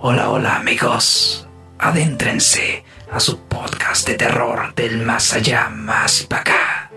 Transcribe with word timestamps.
Hola, 0.00 0.30
hola 0.30 0.54
amigos. 0.54 1.48
Adéntrense 1.76 2.84
a 3.10 3.18
su 3.18 3.40
podcast 3.40 4.06
de 4.06 4.14
terror 4.14 4.72
del 4.76 4.98
más 5.02 5.34
allá, 5.34 5.70
más 5.70 6.22
para 6.22 6.42
acá, 6.42 6.90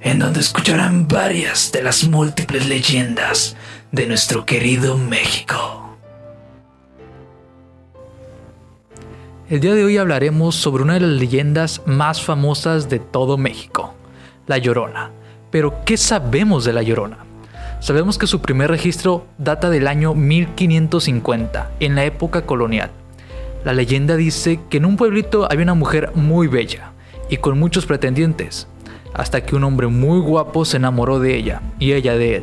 en 0.00 0.20
donde 0.20 0.38
escucharán 0.38 1.08
varias 1.08 1.72
de 1.72 1.82
las 1.82 2.04
múltiples 2.04 2.68
leyendas 2.68 3.56
de 3.90 4.06
nuestro 4.06 4.46
querido 4.46 4.96
México. 4.96 5.96
El 9.50 9.58
día 9.58 9.74
de 9.74 9.84
hoy 9.84 9.96
hablaremos 9.96 10.54
sobre 10.54 10.84
una 10.84 10.94
de 10.94 11.00
las 11.00 11.18
leyendas 11.18 11.82
más 11.86 12.22
famosas 12.22 12.88
de 12.88 13.00
todo 13.00 13.36
México, 13.36 13.96
La 14.46 14.58
Llorona. 14.58 15.10
Pero, 15.50 15.84
¿qué 15.84 15.96
sabemos 15.96 16.64
de 16.64 16.72
La 16.72 16.82
Llorona? 16.84 17.27
Sabemos 17.80 18.18
que 18.18 18.26
su 18.26 18.40
primer 18.40 18.70
registro 18.70 19.26
data 19.38 19.70
del 19.70 19.86
año 19.86 20.12
1550, 20.12 21.70
en 21.78 21.94
la 21.94 22.04
época 22.04 22.42
colonial. 22.42 22.90
La 23.64 23.72
leyenda 23.72 24.16
dice 24.16 24.58
que 24.68 24.78
en 24.78 24.84
un 24.84 24.96
pueblito 24.96 25.46
había 25.50 25.62
una 25.62 25.74
mujer 25.74 26.10
muy 26.14 26.48
bella 26.48 26.92
y 27.30 27.36
con 27.36 27.58
muchos 27.58 27.86
pretendientes, 27.86 28.66
hasta 29.14 29.42
que 29.42 29.54
un 29.54 29.62
hombre 29.62 29.86
muy 29.86 30.20
guapo 30.20 30.64
se 30.64 30.78
enamoró 30.78 31.20
de 31.20 31.36
ella 31.36 31.62
y 31.78 31.92
ella 31.92 32.18
de 32.18 32.36
él, 32.36 32.42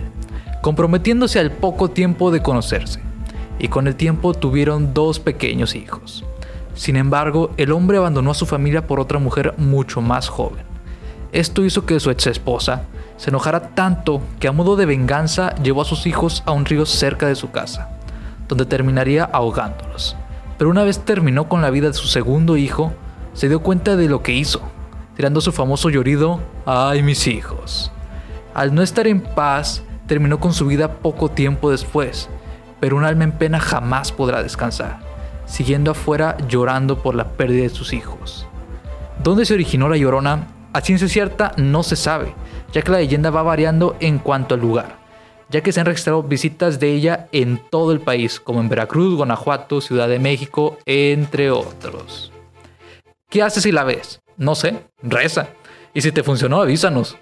comprometiéndose 0.61 1.39
al 1.39 1.52
poco 1.52 1.89
tiempo 1.89 2.31
de 2.31 2.41
conocerse, 2.41 3.02
y 3.59 3.67
con 3.67 3.88
el 3.88 3.95
tiempo 3.95 4.33
tuvieron 4.33 4.94
dos 4.94 5.20
pequeños 5.20 5.75
hijos. 5.75 6.23
Sin 6.75 6.95
embargo, 6.95 7.52
el 7.58 7.73
hombre 7.73 7.97
abandonó 7.97 8.31
a 8.31 8.36
su 8.36 8.45
familia 8.45 8.88
por 8.88 9.02
otra 9.02 9.20
mujer 9.20 9.53
mucho 9.58 10.02
más 10.02 10.30
joven. 10.30 10.74
Esto 11.35 11.66
hizo 11.66 11.85
que 11.85 11.99
su 11.99 12.12
ex 12.12 12.27
esposa 12.27 12.84
se 13.17 13.30
enojara 13.30 13.75
tanto 13.75 14.21
que 14.39 14.48
a 14.48 14.53
modo 14.53 14.77
de 14.77 14.85
venganza 14.85 15.53
llevó 15.55 15.81
a 15.81 15.85
sus 15.85 16.08
hijos 16.08 16.41
a 16.45 16.53
un 16.53 16.63
río 16.63 16.85
cerca 16.85 17.27
de 17.27 17.35
su 17.35 17.52
casa, 17.52 17.89
donde 18.48 18.66
terminaría 18.66 19.25
ahogándolos. 19.25 20.16
Pero 20.58 20.70
una 20.70 20.85
vez 20.85 20.99
terminó 20.99 21.49
con 21.49 21.61
la 21.61 21.71
vida 21.71 21.88
de 21.88 21.94
su 21.94 22.08
segundo 22.08 22.56
hijo, 22.56 22.94
se 23.33 23.50
dio 23.50 23.59
cuenta 23.59 23.97
de 23.97 24.08
lo 24.08 24.23
que 24.23 24.31
hizo, 24.31 24.61
tirando 25.17 25.41
su 25.41 25.52
famoso 25.52 25.89
llorido, 25.89 26.39
¡ay 26.66 27.03
mis 27.03 27.28
hijos! 27.28 27.91
Al 28.53 28.73
no 28.73 28.81
estar 28.81 29.06
en 29.06 29.19
paz, 29.19 29.83
terminó 30.08 30.39
con 30.39 30.53
su 30.53 30.66
vida 30.67 30.94
poco 31.00 31.30
tiempo 31.30 31.69
después, 31.69 32.30
pero 32.80 32.95
un 32.95 33.03
alma 33.03 33.25
en 33.25 33.33
pena 33.33 33.59
jamás 33.59 34.13
podrá 34.13 34.41
descansar, 34.41 35.02
siguiendo 35.45 35.91
afuera 35.91 36.38
llorando 36.47 37.03
por 37.03 37.13
la 37.13 37.31
pérdida 37.31 37.63
de 37.63 37.69
sus 37.72 37.91
hijos. 37.91 38.47
¿Dónde 39.22 39.44
se 39.44 39.53
originó 39.53 39.89
la 39.89 39.97
llorona? 39.97 40.47
A 40.76 40.81
ciencia 40.81 41.08
cierta 41.08 41.54
no 41.56 41.84
se 41.84 41.95
sabe, 41.95 42.36
ya 42.73 42.81
que 42.81 42.92
la 42.92 42.98
leyenda 42.98 43.30
va 43.30 43.44
variando 43.44 43.95
en 44.02 44.20
cuanto 44.20 44.56
al 44.56 44.59
lugar, 44.59 44.98
ya 45.48 45.62
que 45.62 45.72
se 45.72 45.80
han 45.80 45.86
registrado 45.86 46.22
visitas 46.22 46.81
de 46.81 46.92
ella 46.92 47.30
en 47.31 47.62
todo 47.70 47.94
el 47.94 48.02
país, 48.02 48.42
como 48.42 48.59
en 48.59 48.68
Veracruz, 48.68 49.16
Guanajuato, 49.16 49.80
Ciudad 49.80 50.09
de 50.09 50.20
México, 50.20 50.78
entre 50.86 51.50
otros. 51.50 52.34
¿Qué 53.30 53.42
haces 53.42 53.64
si 53.64 53.72
la 53.72 53.86
ves? 53.86 54.20
No 54.36 54.53
sé, 54.53 54.76
reza. 55.02 55.48
Y 55.94 56.02
si 56.02 56.12
te 56.12 56.23
funcionó, 56.23 56.62
avísanos, 56.62 57.16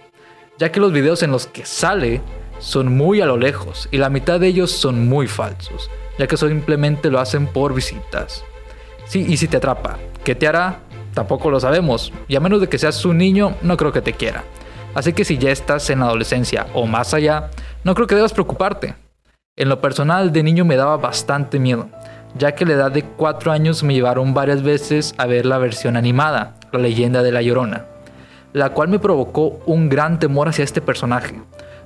ya 0.58 0.72
que 0.72 0.80
los 0.80 0.92
videos 0.92 1.22
en 1.22 1.30
los 1.30 1.46
que 1.46 1.64
sale 1.64 2.22
son 2.58 2.98
muy 2.98 3.22
a 3.22 3.28
lo 3.28 3.38
lejos 3.38 3.88
y 3.92 3.98
la 3.98 4.10
mitad 4.10 4.40
de 4.40 4.48
ellos 4.48 4.72
son 4.72 5.08
muy 5.08 5.28
falsos, 5.28 5.92
ya 6.18 6.26
que 6.26 6.38
simplemente 6.38 7.12
lo 7.12 7.20
hacen 7.20 7.46
por 7.46 7.76
visitas. 7.76 8.44
Sí, 9.06 9.24
y 9.30 9.38
si 9.38 9.48
te 9.48 9.58
atrapa, 9.58 10.00
¿qué 10.24 10.34
te 10.34 10.48
hará? 10.48 10.80
Tampoco 11.14 11.52
lo 11.52 11.60
sabemos, 11.60 12.12
y 12.28 12.36
a 12.36 12.40
menos 12.40 12.60
de 12.60 12.68
que 12.68 12.80
seas 12.80 13.06
un 13.06 13.20
niño, 13.20 13.56
no 13.62 13.78
creo 13.78 13.92
que 13.92 14.02
te 14.02 14.14
quiera. 14.14 14.44
Así 14.96 15.14
que 15.14 15.26
si 15.26 15.38
ya 15.38 15.52
estás 15.52 15.90
en 15.90 16.00
la 16.00 16.06
adolescencia 16.06 16.68
o 16.74 16.86
más 16.86 17.14
allá, 17.14 17.50
no 17.84 17.94
creo 17.94 18.08
que 18.08 18.16
debas 18.16 18.34
preocuparte. 18.34 18.96
En 19.56 19.70
lo 19.70 19.82
personal, 19.82 20.32
de 20.32 20.44
niño 20.44 20.66
me 20.66 20.76
daba 20.76 20.98
bastante 20.98 21.60
miedo, 21.60 21.88
ya 22.36 22.54
que 22.54 22.64
a 22.64 22.68
la 22.68 22.74
edad 22.74 22.92
de 22.92 23.04
4 23.04 23.52
años 23.52 23.84
me 23.84 23.94
llevaron 23.94 24.34
varias 24.34 24.64
veces 24.64 25.14
a 25.18 25.28
ver 25.28 25.46
la 25.46 25.60
versión 25.60 25.98
animada, 25.98 26.56
La 26.72 26.80
leyenda 26.80 27.22
de 27.22 27.32
la 27.32 27.44
Llorona, 27.44 27.86
la 28.54 28.72
cual 28.72 28.88
me 28.88 28.98
provocó 28.98 29.60
un 29.68 29.90
gran 29.90 30.18
temor 30.18 30.50
hacia 30.50 30.64
este 30.64 30.82
personaje, 30.82 31.40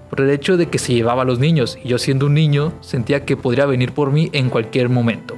por 0.09 0.21
el 0.21 0.29
hecho 0.29 0.55
de 0.55 0.67
que 0.67 0.79
se 0.79 0.93
llevaba 0.93 1.23
a 1.23 1.25
los 1.25 1.39
niños 1.39 1.77
y 1.83 1.89
yo 1.89 1.97
siendo 1.97 2.27
un 2.27 2.33
niño 2.33 2.71
sentía 2.79 3.25
que 3.25 3.35
podría 3.35 3.65
venir 3.65 3.93
por 3.93 4.11
mí 4.11 4.29
en 4.31 4.49
cualquier 4.49 4.87
momento 4.87 5.35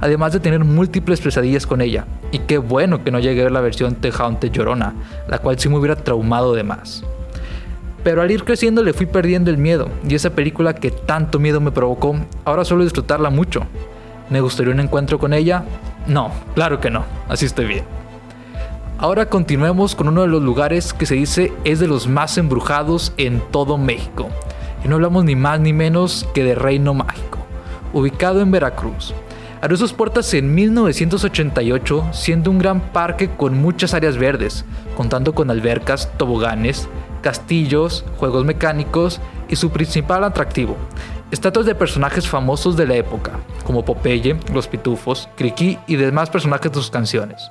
además 0.00 0.32
de 0.32 0.40
tener 0.40 0.64
múltiples 0.64 1.20
pesadillas 1.20 1.66
con 1.66 1.80
ella. 1.80 2.06
Y 2.32 2.40
qué 2.40 2.58
bueno 2.58 3.04
que 3.04 3.10
no 3.10 3.18
llegué 3.18 3.40
a 3.40 3.44
ver 3.44 3.52
la 3.52 3.60
versión 3.60 3.96
The 3.96 4.50
Llorona, 4.50 4.94
la 5.28 5.38
cual 5.38 5.58
sí 5.58 5.68
me 5.68 5.76
hubiera 5.76 5.96
traumado 5.96 6.54
de 6.54 6.62
más. 6.62 7.04
Pero 8.02 8.22
al 8.22 8.30
ir 8.30 8.44
creciendo 8.44 8.82
le 8.82 8.94
fui 8.94 9.06
perdiendo 9.06 9.50
el 9.50 9.58
miedo, 9.58 9.88
y 10.08 10.14
esa 10.14 10.30
película 10.30 10.74
que 10.74 10.90
tanto 10.90 11.38
miedo 11.38 11.60
me 11.60 11.70
provocó, 11.70 12.16
ahora 12.44 12.64
suelo 12.64 12.84
disfrutarla 12.84 13.28
mucho. 13.30 13.62
¿Me 14.30 14.40
gustaría 14.40 14.72
un 14.72 14.80
encuentro 14.80 15.18
con 15.18 15.34
ella? 15.34 15.64
No, 16.06 16.30
claro 16.54 16.80
que 16.80 16.90
no, 16.90 17.04
así 17.28 17.44
estoy 17.44 17.66
bien. 17.66 17.84
Ahora 18.96 19.26
continuemos 19.26 19.94
con 19.94 20.08
uno 20.08 20.22
de 20.22 20.28
los 20.28 20.42
lugares 20.42 20.92
que 20.92 21.06
se 21.06 21.14
dice 21.14 21.52
es 21.64 21.80
de 21.80 21.88
los 21.88 22.06
más 22.06 22.36
embrujados 22.38 23.12
en 23.16 23.42
todo 23.50 23.76
México. 23.76 24.28
Y 24.84 24.88
no 24.88 24.96
hablamos 24.96 25.24
ni 25.24 25.36
más 25.36 25.60
ni 25.60 25.72
menos 25.72 26.28
que 26.32 26.44
de 26.44 26.54
Reino 26.54 26.94
Mágico, 26.94 27.38
ubicado 27.92 28.40
en 28.40 28.50
Veracruz, 28.50 29.14
abrió 29.60 29.76
sus 29.76 29.92
puertas 29.92 30.32
en 30.34 30.54
1988 30.54 32.10
siendo 32.12 32.50
un 32.50 32.58
gran 32.58 32.80
parque 32.92 33.30
con 33.30 33.60
muchas 33.60 33.94
áreas 33.94 34.16
verdes, 34.16 34.64
contando 34.96 35.34
con 35.34 35.50
albercas, 35.50 36.10
toboganes, 36.16 36.88
castillos, 37.22 38.04
juegos 38.16 38.44
mecánicos 38.44 39.20
y 39.48 39.56
su 39.56 39.70
principal 39.70 40.24
atractivo, 40.24 40.76
estatuas 41.30 41.66
de 41.66 41.74
personajes 41.74 42.28
famosos 42.28 42.76
de 42.76 42.86
la 42.86 42.94
época, 42.94 43.32
como 43.64 43.84
Popeye, 43.84 44.36
Los 44.52 44.68
Pitufos, 44.68 45.28
Criki 45.36 45.78
y 45.86 45.96
demás 45.96 46.30
personajes 46.30 46.72
de 46.72 46.78
sus 46.78 46.90
canciones. 46.90 47.50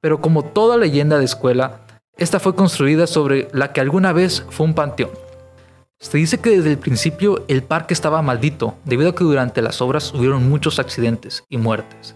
Pero 0.00 0.20
como 0.20 0.44
toda 0.44 0.76
leyenda 0.76 1.18
de 1.18 1.24
escuela, 1.24 1.80
esta 2.18 2.40
fue 2.40 2.54
construida 2.54 3.06
sobre 3.06 3.48
la 3.52 3.72
que 3.72 3.80
alguna 3.80 4.12
vez 4.12 4.44
fue 4.50 4.66
un 4.66 4.74
panteón. 4.74 5.10
Se 5.98 6.18
dice 6.18 6.38
que 6.38 6.50
desde 6.50 6.72
el 6.72 6.78
principio 6.78 7.44
el 7.48 7.62
parque 7.62 7.94
estaba 7.94 8.20
maldito, 8.20 8.74
debido 8.84 9.10
a 9.10 9.14
que 9.14 9.24
durante 9.24 9.62
las 9.62 9.80
obras 9.80 10.12
hubieron 10.12 10.48
muchos 10.48 10.78
accidentes 10.78 11.44
y 11.48 11.56
muertes. 11.56 12.14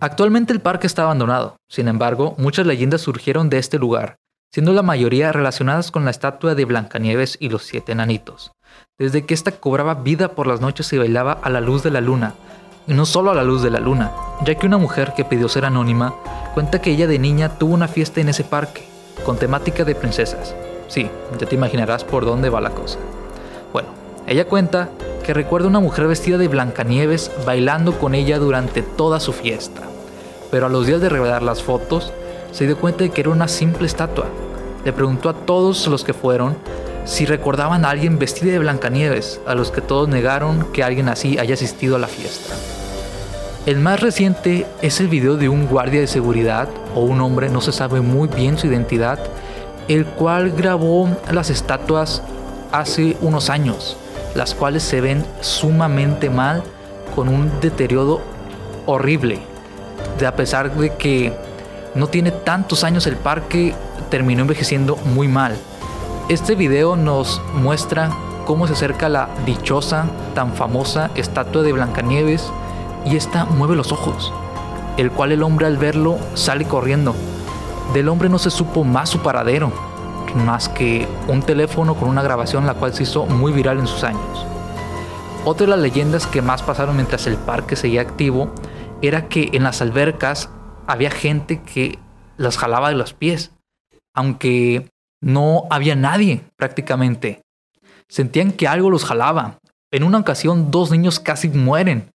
Actualmente 0.00 0.52
el 0.52 0.60
parque 0.60 0.88
está 0.88 1.04
abandonado, 1.04 1.56
sin 1.68 1.86
embargo, 1.86 2.34
muchas 2.38 2.66
leyendas 2.66 3.02
surgieron 3.02 3.48
de 3.50 3.58
este 3.58 3.78
lugar, 3.78 4.16
siendo 4.52 4.72
la 4.72 4.82
mayoría 4.82 5.30
relacionadas 5.30 5.92
con 5.92 6.04
la 6.04 6.10
estatua 6.10 6.56
de 6.56 6.64
Blancanieves 6.64 7.36
y 7.38 7.50
los 7.50 7.62
siete 7.62 7.92
enanitos, 7.92 8.50
desde 8.98 9.24
que 9.24 9.34
ésta 9.34 9.52
cobraba 9.52 9.94
vida 9.94 10.32
por 10.32 10.48
las 10.48 10.60
noches 10.60 10.92
y 10.92 10.98
bailaba 10.98 11.34
a 11.34 11.50
la 11.50 11.60
luz 11.60 11.84
de 11.84 11.92
la 11.92 12.00
luna, 12.00 12.34
y 12.88 12.94
no 12.94 13.06
solo 13.06 13.30
a 13.30 13.34
la 13.36 13.44
luz 13.44 13.62
de 13.62 13.70
la 13.70 13.78
luna, 13.78 14.10
ya 14.44 14.56
que 14.56 14.66
una 14.66 14.78
mujer 14.78 15.12
que 15.16 15.24
pidió 15.24 15.48
ser 15.48 15.64
anónima 15.64 16.16
cuenta 16.52 16.80
que 16.80 16.90
ella 16.90 17.06
de 17.06 17.20
niña 17.20 17.56
tuvo 17.58 17.74
una 17.74 17.86
fiesta 17.86 18.20
en 18.20 18.30
ese 18.30 18.42
parque, 18.42 18.82
con 19.24 19.38
temática 19.38 19.84
de 19.84 19.94
princesas, 19.94 20.56
Sí, 20.92 21.08
ya 21.38 21.46
te 21.46 21.54
imaginarás 21.54 22.04
por 22.04 22.26
dónde 22.26 22.50
va 22.50 22.60
la 22.60 22.68
cosa. 22.68 22.98
Bueno, 23.72 23.88
ella 24.26 24.44
cuenta 24.44 24.90
que 25.24 25.32
recuerda 25.32 25.68
una 25.68 25.80
mujer 25.80 26.06
vestida 26.06 26.36
de 26.36 26.48
Blancanieves 26.48 27.30
bailando 27.46 27.98
con 27.98 28.14
ella 28.14 28.38
durante 28.38 28.82
toda 28.82 29.18
su 29.18 29.32
fiesta. 29.32 29.80
Pero 30.50 30.66
a 30.66 30.68
los 30.68 30.86
días 30.86 31.00
de 31.00 31.08
revelar 31.08 31.42
las 31.42 31.62
fotos, 31.62 32.12
se 32.50 32.66
dio 32.66 32.76
cuenta 32.76 33.04
de 33.04 33.10
que 33.10 33.22
era 33.22 33.30
una 33.30 33.48
simple 33.48 33.86
estatua. 33.86 34.26
Le 34.84 34.92
preguntó 34.92 35.30
a 35.30 35.32
todos 35.32 35.86
los 35.86 36.04
que 36.04 36.12
fueron 36.12 36.58
si 37.06 37.24
recordaban 37.24 37.86
a 37.86 37.90
alguien 37.90 38.18
vestido 38.18 38.52
de 38.52 38.58
Blancanieves, 38.58 39.40
a 39.46 39.54
los 39.54 39.70
que 39.70 39.80
todos 39.80 40.10
negaron 40.10 40.72
que 40.74 40.84
alguien 40.84 41.08
así 41.08 41.38
haya 41.38 41.54
asistido 41.54 41.96
a 41.96 42.00
la 42.00 42.06
fiesta. 42.06 42.54
El 43.64 43.78
más 43.78 44.00
reciente 44.00 44.66
es 44.82 45.00
el 45.00 45.08
video 45.08 45.38
de 45.38 45.48
un 45.48 45.68
guardia 45.68 46.00
de 46.00 46.06
seguridad 46.06 46.68
o 46.94 47.00
un 47.00 47.22
hombre, 47.22 47.48
no 47.48 47.62
se 47.62 47.72
sabe 47.72 48.02
muy 48.02 48.28
bien 48.28 48.58
su 48.58 48.66
identidad, 48.66 49.18
el 49.92 50.06
cual 50.06 50.52
grabó 50.52 51.06
las 51.30 51.50
estatuas 51.50 52.22
hace 52.72 53.14
unos 53.20 53.50
años, 53.50 53.98
las 54.34 54.54
cuales 54.54 54.82
se 54.82 55.02
ven 55.02 55.24
sumamente 55.42 56.30
mal, 56.30 56.62
con 57.14 57.28
un 57.28 57.60
deterioro 57.60 58.22
horrible. 58.86 59.40
De 60.18 60.26
a 60.26 60.34
pesar 60.34 60.74
de 60.74 60.94
que 60.94 61.34
no 61.94 62.06
tiene 62.06 62.30
tantos 62.30 62.84
años 62.84 63.06
el 63.06 63.16
parque, 63.16 63.74
terminó 64.08 64.40
envejeciendo 64.40 64.96
muy 64.96 65.28
mal. 65.28 65.56
Este 66.30 66.54
video 66.54 66.96
nos 66.96 67.42
muestra 67.52 68.10
cómo 68.46 68.66
se 68.66 68.72
acerca 68.72 69.10
la 69.10 69.28
dichosa, 69.44 70.06
tan 70.34 70.54
famosa 70.54 71.10
estatua 71.16 71.62
de 71.62 71.74
Blancanieves 71.74 72.50
y 73.04 73.16
esta 73.16 73.44
mueve 73.44 73.76
los 73.76 73.92
ojos, 73.92 74.32
el 74.96 75.10
cual 75.10 75.32
el 75.32 75.42
hombre 75.42 75.66
al 75.66 75.76
verlo 75.76 76.16
sale 76.34 76.64
corriendo 76.64 77.14
del 77.92 78.08
hombre 78.08 78.28
no 78.28 78.38
se 78.38 78.50
supo 78.50 78.84
más 78.84 79.10
su 79.10 79.18
paradero, 79.18 79.70
más 80.34 80.68
que 80.68 81.06
un 81.28 81.42
teléfono 81.42 81.94
con 81.94 82.08
una 82.08 82.22
grabación 82.22 82.66
la 82.66 82.74
cual 82.74 82.94
se 82.94 83.04
hizo 83.04 83.26
muy 83.26 83.52
viral 83.52 83.78
en 83.78 83.86
sus 83.86 84.04
años. 84.04 84.46
Otra 85.44 85.66
de 85.66 85.70
las 85.70 85.80
leyendas 85.80 86.26
que 86.26 86.42
más 86.42 86.62
pasaron 86.62 86.96
mientras 86.96 87.26
el 87.26 87.36
parque 87.36 87.76
seguía 87.76 88.00
activo 88.00 88.52
era 89.02 89.28
que 89.28 89.50
en 89.52 89.64
las 89.64 89.82
albercas 89.82 90.48
había 90.86 91.10
gente 91.10 91.62
que 91.62 91.98
las 92.36 92.56
jalaba 92.56 92.88
de 92.88 92.94
los 92.94 93.12
pies, 93.12 93.52
aunque 94.14 94.88
no 95.20 95.64
había 95.70 95.96
nadie 95.96 96.42
prácticamente. 96.56 97.42
Sentían 98.08 98.52
que 98.52 98.68
algo 98.68 98.90
los 98.90 99.04
jalaba. 99.04 99.58
En 99.90 100.04
una 100.04 100.18
ocasión 100.18 100.70
dos 100.70 100.90
niños 100.90 101.20
casi 101.20 101.48
mueren 101.48 102.12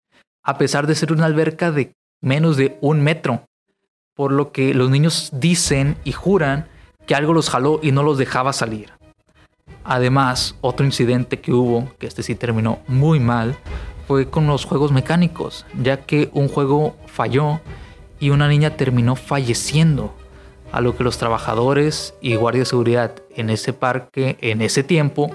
a 0.47 0.57
pesar 0.57 0.87
de 0.87 0.95
ser 0.95 1.11
una 1.11 1.25
alberca 1.25 1.71
de 1.71 1.93
menos 2.21 2.55
de 2.55 2.77
un 2.79 3.01
metro, 3.01 3.43
por 4.15 4.31
lo 4.31 4.53
que 4.53 4.73
los 4.73 4.89
niños 4.89 5.29
dicen 5.33 5.97
y 6.05 6.13
juran 6.13 6.69
que 7.07 7.15
algo 7.15 7.33
los 7.33 7.49
jaló 7.49 7.79
y 7.81 7.91
no 7.91 8.03
los 8.03 8.19
dejaba 8.19 8.53
salir. 8.53 8.91
Además, 9.83 10.55
otro 10.61 10.85
incidente 10.85 11.39
que 11.39 11.53
hubo, 11.53 11.89
que 11.97 12.05
este 12.05 12.21
sí 12.21 12.35
terminó 12.35 12.79
muy 12.87 13.19
mal, 13.19 13.57
fue 14.07 14.29
con 14.29 14.45
los 14.45 14.65
juegos 14.65 14.91
mecánicos, 14.91 15.65
ya 15.81 16.01
que 16.01 16.29
un 16.33 16.49
juego 16.49 16.95
falló 17.07 17.61
y 18.19 18.29
una 18.29 18.47
niña 18.47 18.75
terminó 18.75 19.15
falleciendo, 19.15 20.13
a 20.71 20.81
lo 20.81 20.97
que 20.97 21.05
los 21.05 21.17
trabajadores 21.17 22.13
y 22.21 22.35
guardias 22.35 22.67
de 22.67 22.69
seguridad 22.71 23.15
en 23.35 23.49
ese 23.49 23.71
parque 23.71 24.37
en 24.41 24.61
ese 24.61 24.83
tiempo 24.83 25.31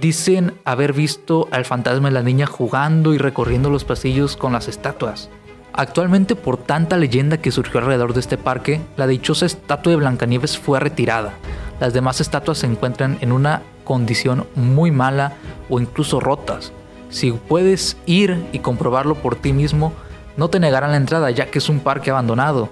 dicen 0.00 0.54
haber 0.64 0.92
visto 0.92 1.48
al 1.50 1.64
fantasma 1.64 2.08
de 2.08 2.14
la 2.14 2.22
niña 2.22 2.46
jugando 2.46 3.12
y 3.12 3.18
recorriendo 3.18 3.70
los 3.70 3.84
pasillos 3.84 4.36
con 4.36 4.52
las 4.52 4.68
estatuas. 4.68 5.30
Actualmente 5.76 6.36
por 6.36 6.56
tanta 6.56 6.96
leyenda 6.96 7.36
que 7.36 7.52
surgió 7.52 7.80
alrededor 7.80 8.14
de 8.14 8.20
este 8.20 8.38
parque, 8.38 8.80
la 8.96 9.06
dichosa 9.06 9.44
estatua 9.44 9.90
de 9.90 9.96
Blancanieves 9.96 10.56
fue 10.56 10.80
retirada. 10.80 11.34
Las 11.80 11.92
demás 11.92 12.22
estatuas 12.22 12.58
se 12.58 12.66
encuentran 12.66 13.18
en 13.20 13.30
una 13.30 13.60
condición 13.84 14.46
muy 14.54 14.90
mala 14.90 15.34
o 15.68 15.78
incluso 15.78 16.18
rotas. 16.18 16.72
Si 17.10 17.30
puedes 17.30 17.98
ir 18.06 18.42
y 18.52 18.60
comprobarlo 18.60 19.16
por 19.16 19.36
ti 19.36 19.52
mismo, 19.52 19.92
no 20.38 20.48
te 20.48 20.60
negarán 20.60 20.92
la 20.92 20.96
entrada 20.96 21.30
ya 21.30 21.50
que 21.50 21.58
es 21.58 21.68
un 21.68 21.80
parque 21.80 22.10
abandonado 22.10 22.70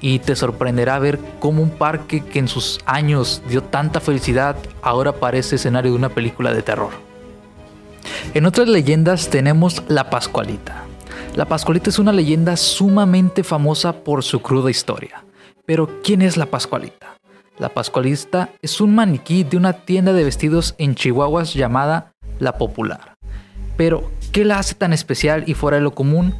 y 0.00 0.18
te 0.20 0.34
sorprenderá 0.34 0.98
ver 0.98 1.18
cómo 1.38 1.62
un 1.62 1.70
parque 1.70 2.24
que 2.24 2.38
en 2.38 2.48
sus 2.48 2.80
años 2.86 3.42
dio 3.48 3.62
tanta 3.62 4.00
felicidad 4.00 4.56
ahora 4.80 5.12
parece 5.12 5.56
escenario 5.56 5.90
de 5.90 5.98
una 5.98 6.08
película 6.08 6.54
de 6.54 6.62
terror. 6.62 6.90
En 8.32 8.46
otras 8.46 8.68
leyendas 8.68 9.28
tenemos 9.28 9.82
la 9.88 10.08
Pascualita. 10.08 10.85
La 11.36 11.44
Pascualita 11.44 11.90
es 11.90 11.98
una 11.98 12.14
leyenda 12.14 12.56
sumamente 12.56 13.44
famosa 13.44 13.92
por 13.92 14.24
su 14.24 14.40
cruda 14.40 14.70
historia. 14.70 15.22
Pero 15.66 16.00
¿quién 16.02 16.22
es 16.22 16.38
la 16.38 16.46
Pascualita? 16.46 17.18
La 17.58 17.68
Pascualista 17.68 18.48
es 18.62 18.80
un 18.80 18.94
maniquí 18.94 19.44
de 19.44 19.58
una 19.58 19.74
tienda 19.74 20.14
de 20.14 20.24
vestidos 20.24 20.74
en 20.78 20.94
Chihuahua 20.94 21.42
llamada 21.42 22.14
La 22.38 22.56
Popular. 22.56 23.16
Pero, 23.76 24.10
¿qué 24.32 24.46
la 24.46 24.58
hace 24.58 24.76
tan 24.76 24.94
especial 24.94 25.44
y 25.46 25.52
fuera 25.52 25.76
de 25.76 25.82
lo 25.82 25.94
común? 25.94 26.34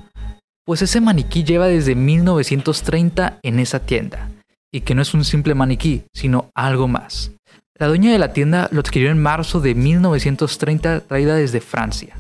Pues 0.65 0.81
ese 0.81 1.03
maniquí 1.03 1.45
lleva 1.45 1.67
desde 1.67 1.95
1930 1.95 3.41
en 3.43 3.61
esa 3.61 3.81
tienda, 3.81 4.31
y 4.73 4.81
que 4.81 4.95
no 4.95 5.03
es 5.03 5.13
un 5.13 5.27
simple 5.27 5.55
maniquí, 5.55 6.05
sino 6.15 6.49
algo 6.55 6.89
más. 6.89 7.33
La 7.79 7.89
dueña 7.89 8.13
de 8.13 8.19
la 8.19 8.33
tienda 8.33 8.71
lo 8.73 8.81
adquirió 8.81 9.11
en 9.11 9.21
marzo 9.21 9.61
de 9.61 9.75
1930 9.75 11.01
traída 11.01 11.35
desde 11.35 11.61
Francia. 11.61 12.17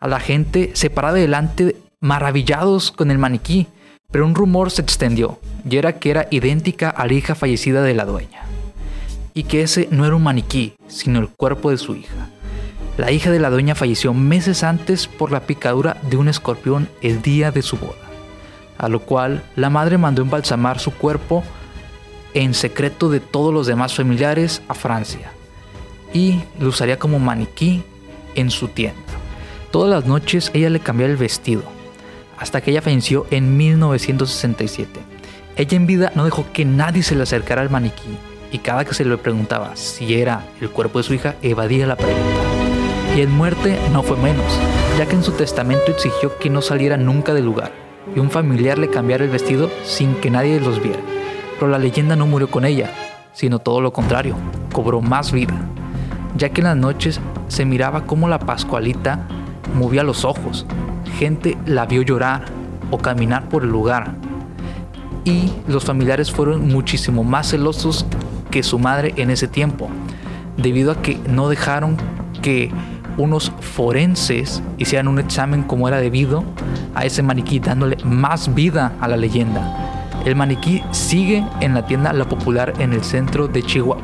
A 0.00 0.08
la 0.08 0.20
gente 0.20 0.70
se 0.72 0.88
paraba 0.88 1.14
delante 1.14 1.76
maravillados 2.04 2.92
con 2.92 3.10
el 3.10 3.16
maniquí, 3.16 3.66
pero 4.12 4.26
un 4.26 4.34
rumor 4.34 4.70
se 4.70 4.82
extendió, 4.82 5.38
y 5.66 5.78
era 5.78 5.98
que 5.98 6.10
era 6.10 6.28
idéntica 6.30 6.90
a 6.90 7.06
la 7.06 7.14
hija 7.14 7.34
fallecida 7.34 7.82
de 7.82 7.94
la 7.94 8.04
dueña. 8.04 8.42
Y 9.32 9.44
que 9.44 9.62
ese 9.62 9.88
no 9.90 10.04
era 10.04 10.14
un 10.14 10.22
maniquí, 10.22 10.74
sino 10.86 11.18
el 11.18 11.30
cuerpo 11.30 11.70
de 11.70 11.78
su 11.78 11.96
hija. 11.96 12.28
La 12.98 13.10
hija 13.10 13.30
de 13.30 13.38
la 13.38 13.48
dueña 13.48 13.74
falleció 13.74 14.12
meses 14.12 14.64
antes 14.64 15.06
por 15.06 15.32
la 15.32 15.46
picadura 15.46 15.96
de 16.10 16.18
un 16.18 16.28
escorpión 16.28 16.90
el 17.00 17.22
día 17.22 17.50
de 17.50 17.62
su 17.62 17.78
boda, 17.78 17.94
a 18.76 18.90
lo 18.90 19.00
cual 19.00 19.42
la 19.56 19.70
madre 19.70 19.96
mandó 19.96 20.20
embalsamar 20.20 20.80
su 20.80 20.92
cuerpo 20.92 21.42
en 22.34 22.52
secreto 22.52 23.08
de 23.08 23.20
todos 23.20 23.54
los 23.54 23.66
demás 23.66 23.94
familiares 23.94 24.60
a 24.68 24.74
Francia 24.74 25.32
y 26.12 26.42
lo 26.60 26.68
usaría 26.68 26.98
como 26.98 27.18
maniquí 27.18 27.82
en 28.34 28.50
su 28.50 28.68
tienda. 28.68 29.00
Todas 29.70 29.88
las 29.88 30.04
noches 30.04 30.50
ella 30.52 30.68
le 30.68 30.80
cambiaba 30.80 31.10
el 31.10 31.16
vestido, 31.16 31.73
hasta 32.38 32.60
que 32.60 32.70
ella 32.70 32.82
falleció 32.82 33.26
en 33.30 33.56
1967. 33.56 35.00
Ella 35.56 35.76
en 35.76 35.86
vida 35.86 36.12
no 36.14 36.24
dejó 36.24 36.46
que 36.52 36.64
nadie 36.64 37.02
se 37.02 37.14
le 37.14 37.22
acercara 37.22 37.62
al 37.62 37.70
maniquí 37.70 38.18
y 38.50 38.58
cada 38.58 38.84
que 38.84 38.94
se 38.94 39.04
le 39.04 39.16
preguntaba 39.16 39.76
si 39.76 40.14
era 40.14 40.44
el 40.60 40.70
cuerpo 40.70 40.98
de 40.98 41.04
su 41.04 41.14
hija, 41.14 41.34
evadía 41.42 41.86
la 41.86 41.96
pregunta. 41.96 42.40
Y 43.16 43.20
en 43.20 43.30
muerte 43.30 43.78
no 43.92 44.02
fue 44.02 44.16
menos, 44.16 44.58
ya 44.98 45.06
que 45.06 45.14
en 45.16 45.22
su 45.22 45.32
testamento 45.32 45.90
exigió 45.90 46.38
que 46.38 46.50
no 46.50 46.62
saliera 46.62 46.96
nunca 46.96 47.34
del 47.34 47.44
lugar 47.44 47.84
y 48.14 48.18
un 48.18 48.30
familiar 48.30 48.78
le 48.78 48.90
cambiara 48.90 49.24
el 49.24 49.30
vestido 49.30 49.70
sin 49.84 50.14
que 50.16 50.30
nadie 50.30 50.60
los 50.60 50.82
viera. 50.82 51.00
Pero 51.58 51.70
la 51.70 51.78
leyenda 51.78 52.16
no 52.16 52.26
murió 52.26 52.50
con 52.50 52.64
ella, 52.64 52.90
sino 53.32 53.58
todo 53.58 53.80
lo 53.80 53.92
contrario, 53.92 54.36
cobró 54.72 55.00
más 55.00 55.32
vida, 55.32 55.54
ya 56.36 56.50
que 56.50 56.60
en 56.60 56.66
las 56.66 56.76
noches 56.76 57.20
se 57.48 57.64
miraba 57.64 58.06
cómo 58.06 58.28
la 58.28 58.38
Pascualita 58.38 59.26
movía 59.74 60.02
los 60.02 60.24
ojos, 60.24 60.66
gente 61.14 61.56
la 61.66 61.86
vio 61.86 62.02
llorar 62.02 62.44
o 62.90 62.98
caminar 62.98 63.48
por 63.48 63.62
el 63.62 63.70
lugar, 63.70 64.14
y 65.24 65.50
los 65.66 65.84
familiares 65.84 66.30
fueron 66.30 66.68
muchísimo 66.68 67.24
más 67.24 67.50
celosos 67.50 68.04
que 68.50 68.62
su 68.62 68.78
madre 68.78 69.14
en 69.16 69.30
ese 69.30 69.48
tiempo, 69.48 69.88
debido 70.56 70.92
a 70.92 71.02
que 71.02 71.18
no 71.28 71.48
dejaron 71.48 71.96
que 72.42 72.70
unos 73.16 73.52
forenses 73.60 74.62
hicieran 74.76 75.08
un 75.08 75.18
examen 75.18 75.62
como 75.62 75.88
era 75.88 75.98
debido 75.98 76.44
a 76.94 77.04
ese 77.04 77.22
maniquí, 77.22 77.58
dándole 77.58 77.96
más 78.04 78.54
vida 78.54 78.92
a 79.00 79.08
la 79.08 79.16
leyenda. 79.16 80.10
El 80.24 80.36
maniquí 80.36 80.82
sigue 80.90 81.44
en 81.60 81.74
la 81.74 81.86
tienda 81.86 82.12
La 82.12 82.28
Popular 82.28 82.72
en 82.78 82.92
el 82.92 83.02
centro 83.02 83.46
de 83.48 83.62
Chihuahua. 83.62 84.02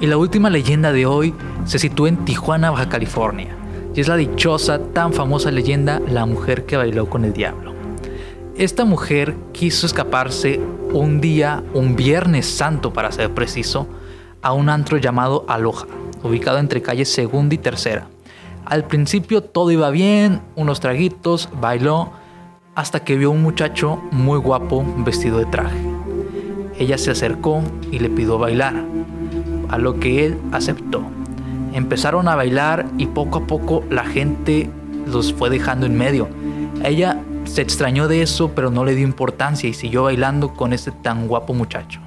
Y 0.00 0.06
la 0.06 0.16
última 0.16 0.50
leyenda 0.50 0.92
de 0.92 1.06
hoy 1.06 1.34
se 1.64 1.78
sitúa 1.78 2.08
en 2.08 2.24
Tijuana, 2.24 2.70
Baja 2.70 2.88
California. 2.88 3.61
Y 3.94 4.00
es 4.00 4.08
la 4.08 4.16
dichosa, 4.16 4.78
tan 4.78 5.12
famosa 5.12 5.50
leyenda 5.50 6.00
La 6.08 6.24
mujer 6.24 6.64
que 6.64 6.76
bailó 6.76 7.10
con 7.10 7.24
el 7.24 7.32
diablo. 7.32 7.72
Esta 8.56 8.84
mujer 8.84 9.34
quiso 9.52 9.86
escaparse 9.86 10.60
un 10.92 11.20
día, 11.20 11.62
un 11.74 11.96
viernes 11.96 12.46
santo 12.46 12.92
para 12.92 13.12
ser 13.12 13.32
preciso, 13.32 13.86
a 14.42 14.52
un 14.52 14.68
antro 14.68 14.98
llamado 14.98 15.44
Aloha, 15.48 15.86
ubicado 16.22 16.58
entre 16.58 16.82
calles 16.82 17.10
segunda 17.10 17.54
y 17.54 17.58
tercera. 17.58 18.08
Al 18.64 18.84
principio 18.84 19.42
todo 19.42 19.70
iba 19.70 19.90
bien, 19.90 20.40
unos 20.54 20.80
traguitos, 20.80 21.48
bailó, 21.60 22.12
hasta 22.74 23.04
que 23.04 23.16
vio 23.16 23.30
un 23.30 23.42
muchacho 23.42 24.00
muy 24.10 24.38
guapo 24.38 24.84
vestido 24.98 25.38
de 25.38 25.46
traje. 25.46 25.76
Ella 26.78 26.98
se 26.98 27.10
acercó 27.10 27.62
y 27.90 27.98
le 27.98 28.08
pidió 28.08 28.38
bailar, 28.38 28.74
a 29.68 29.78
lo 29.78 29.98
que 29.98 30.26
él 30.26 30.38
aceptó. 30.52 31.02
Empezaron 31.72 32.28
a 32.28 32.36
bailar 32.36 32.86
y 32.98 33.06
poco 33.06 33.38
a 33.38 33.46
poco 33.46 33.84
la 33.90 34.04
gente 34.04 34.70
los 35.06 35.32
fue 35.32 35.50
dejando 35.50 35.86
en 35.86 35.96
medio. 35.96 36.28
Ella 36.84 37.20
se 37.44 37.62
extrañó 37.62 38.08
de 38.08 38.22
eso, 38.22 38.52
pero 38.54 38.70
no 38.70 38.84
le 38.84 38.94
dio 38.94 39.06
importancia 39.06 39.68
y 39.68 39.74
siguió 39.74 40.04
bailando 40.04 40.54
con 40.54 40.72
este 40.72 40.90
tan 40.90 41.28
guapo 41.28 41.54
muchacho. 41.54 42.00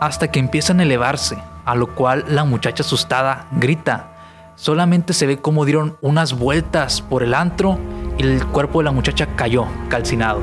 Hasta 0.00 0.30
que 0.30 0.40
empiezan 0.40 0.80
a 0.80 0.82
elevarse, 0.82 1.38
a 1.64 1.74
lo 1.74 1.94
cual 1.94 2.24
la 2.28 2.44
muchacha 2.44 2.82
asustada 2.82 3.46
grita, 3.52 4.16
Solamente 4.56 5.12
se 5.12 5.26
ve 5.26 5.36
cómo 5.36 5.66
dieron 5.66 5.98
unas 6.00 6.32
vueltas 6.32 7.02
por 7.02 7.22
el 7.22 7.34
antro 7.34 7.78
y 8.16 8.22
el 8.22 8.46
cuerpo 8.46 8.78
de 8.78 8.86
la 8.86 8.90
muchacha 8.90 9.28
cayó, 9.36 9.66
calcinado. 9.90 10.40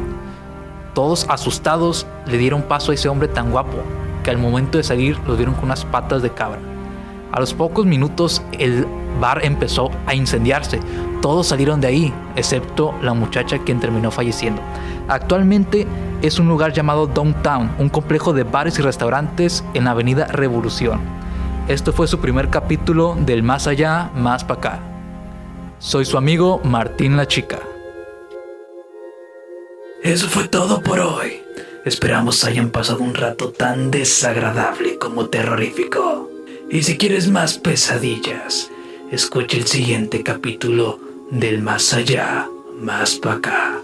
Todos 0.93 1.25
asustados 1.29 2.05
le 2.27 2.37
dieron 2.37 2.61
paso 2.61 2.91
a 2.91 2.93
ese 2.93 3.09
hombre 3.09 3.27
tan 3.27 3.49
guapo, 3.49 3.77
que 4.23 4.29
al 4.29 4.37
momento 4.37 4.77
de 4.77 4.83
salir 4.83 5.17
lo 5.25 5.35
vieron 5.35 5.55
con 5.55 5.65
unas 5.65 5.83
patas 5.83 6.21
de 6.21 6.29
cabra. 6.29 6.59
A 7.33 7.39
los 7.39 7.55
pocos 7.55 7.87
minutos 7.87 8.43
el 8.59 8.85
bar 9.19 9.43
empezó 9.43 9.89
a 10.05 10.13
incendiarse. 10.13 10.79
Todos 11.19 11.47
salieron 11.47 11.81
de 11.81 11.87
ahí, 11.87 12.13
excepto 12.35 12.93
la 13.01 13.15
muchacha 13.15 13.57
quien 13.57 13.79
terminó 13.79 14.11
falleciendo. 14.11 14.61
Actualmente 15.07 15.87
es 16.21 16.37
un 16.37 16.47
lugar 16.47 16.73
llamado 16.73 17.07
Downtown, 17.07 17.71
un 17.79 17.89
complejo 17.89 18.33
de 18.33 18.43
bares 18.43 18.77
y 18.77 18.83
restaurantes 18.83 19.63
en 19.73 19.85
la 19.85 19.91
avenida 19.91 20.27
Revolución. 20.27 20.99
Esto 21.67 21.91
fue 21.91 22.07
su 22.07 22.19
primer 22.19 22.51
capítulo 22.51 23.17
del 23.19 23.41
Más 23.41 23.65
Allá, 23.65 24.11
Más 24.15 24.43
para 24.43 24.59
acá. 24.59 24.79
Soy 25.79 26.05
su 26.05 26.19
amigo 26.19 26.61
Martín 26.63 27.17
la 27.17 27.27
Chica. 27.27 27.57
Eso 30.03 30.27
fue 30.27 30.47
todo 30.49 30.81
por 30.81 30.99
hoy. 30.99 31.41
Esperamos 31.83 32.43
hayan 32.43 32.69
pasado 32.69 32.99
un 32.99 33.15
rato 33.15 33.49
tan 33.49 33.89
desagradable 33.89 34.99
como 34.99 35.29
terrorífico. 35.29 36.32
Y 36.73 36.81
si 36.81 36.97
quieres 36.97 37.29
más 37.29 37.59
pesadillas, 37.59 38.71
escucha 39.11 39.57
el 39.57 39.67
siguiente 39.67 40.23
capítulo 40.23 40.99
del 41.29 41.61
Más 41.61 41.93
Allá, 41.93 42.47
Más 42.81 43.13
para 43.17 43.35
acá. 43.35 43.79